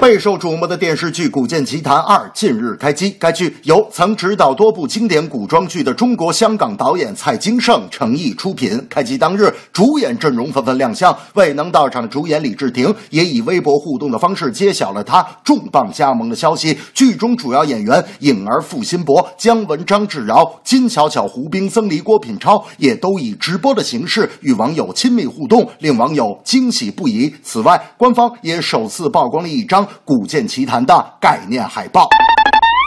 [0.00, 3.10] 备受瞩目的电视剧《古剑奇谭二》近日开机。
[3.18, 8.86] 该剧由曾执导多部经典古装剧的中国香港导演蔡京胜诚意出品。
[8.88, 11.16] 开机当日，主演阵容纷纷亮相。
[11.34, 16.78] 未能到场的主演李治廷也以微博互动的方式揭晓了他重磅加盟的消息。
[16.94, 27.34] 剧中主要演员颖儿、付辛博、姜文、张智尧、金巧巧、胡兵、曾黎、郭品超也都以直播的形式与网友亲密互动，令网友惊喜不已。
[27.42, 32.08] 此外，官方也首次曝光了一张《古剑奇谭》的概念海报。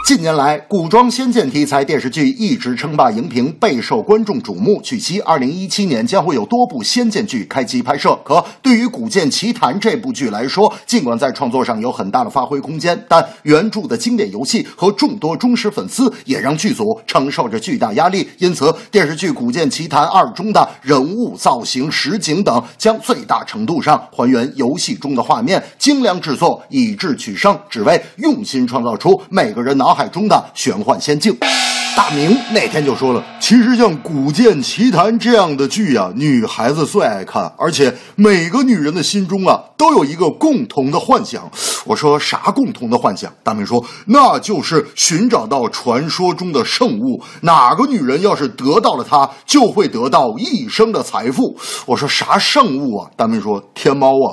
[0.04, 4.80] 近年来，古装仙剑题材电视剧一直称霸荧屏，备受观众瞩目。
[4.82, 8.18] 据悉，二零一七年将会有多部仙剑剧开机拍摄。
[8.24, 18.28] 可对于《古剑奇谭》这部剧来说，尽管在创作上有很大的发挥空间，但原著的经典游戏和众多忠实粉丝也让剧组承受着巨大压力。
[18.38, 31.36] 因此，电视剧《古剑奇谭二》中的人物造型、实景等将最大程度上还原游戏中的画面，精良制作，以智取胜，只为用心创造出每个人脑海中的玄幻仙境。
[31.94, 41.50] 大明那天就说了，其实像《古剑奇谭》这样的剧啊，女孩子最爱看，而且每个女人的心中啊，都有一个共同的幻想。
[41.84, 43.30] 我说啥共同的幻想？
[43.44, 47.22] 大明说，那就是寻找到传说中的圣物。
[47.42, 51.54] 哪个女人要是得到了它，就会得到一生的财富。
[51.84, 53.10] 我说啥圣物啊？
[53.14, 54.32] 大明说天猫啊。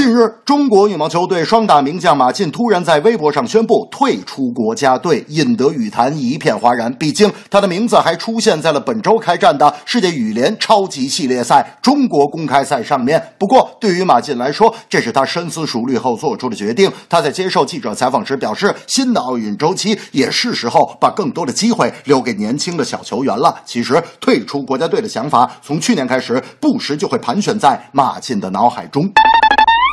[0.00, 6.90] 近日，中国羽毛球队双打名将马竞突然在微博上宣布退出国家队，引得羽坛一片哗然。
[6.94, 13.22] 毕竟，他的名字还出现在了本周开战的世界羽联超级系列赛中国公开赛上面。
[13.38, 16.90] 不过，对于马竞来说，这是他深思熟虑后做出的决定。
[17.06, 23.54] 他在接受记者采访时表示，新的奥运周期也是时候把更多的机会留给年轻的小球员了。
[23.66, 29.06] 其实，退出国家队的想法从去年开始，不时就会盘旋在马竞的脑海中。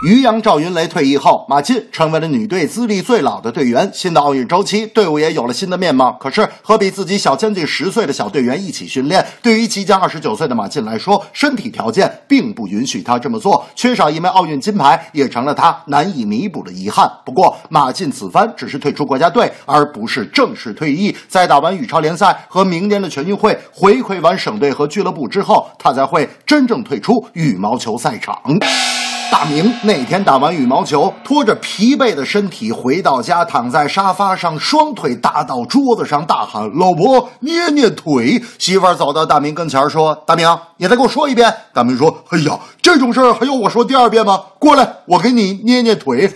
[0.05, 3.89] 于洋赵云雷退役后，马竞成为了女队资历最老的队员。
[3.91, 6.11] 新的奥运周期，队伍也有了新的面貌。
[6.19, 13.65] 可是和比自己小将近十岁的小队员一起训练，对于即将二十九岁的马竞来说，身体条件并不允许他这么做。
[13.73, 17.11] 缺少一枚奥运金牌，也成了他难以弥补的遗憾。
[17.25, 21.15] 不过，马竞此番只是退出国家队，而不是正式退役。
[21.27, 28.39] 在打完羽超联赛和明年的全运会，回馈完省队和俱乐部之后，他才会真正退出羽毛球赛场。
[29.31, 44.41] 大明那天打完羽毛球，拖着疲惫的身体回到家，躺在沙发上，双腿搭到桌子上，大喊：“老婆，捏捏腿！”媳妇儿走到大明跟前说：“大明，你再给我说一遍。”大明说：“哎呀，这种事儿还要我说第二遍吗？
[44.59, 46.31] 过来，我给你捏捏腿。”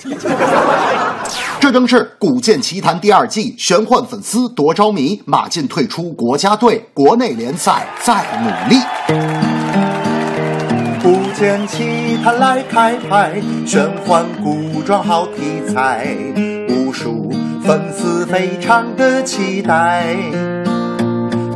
[1.60, 8.82] 这正是《古剑奇谭》第二季，玄幻粉丝多着迷，马竞退出国家队，国内联赛再努力。
[12.24, 16.16] 他来开拍，玄幻古装好题材，
[16.70, 17.32] 无数
[17.64, 20.06] 粉丝非常的期待。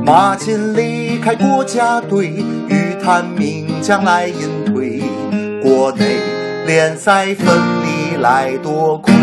[0.04, 2.30] 马竞离开国家队，
[2.68, 5.04] 羽坛名将来隐退，
[5.62, 6.18] 国内
[6.66, 7.48] 联赛奋
[7.84, 9.14] 力来夺魁。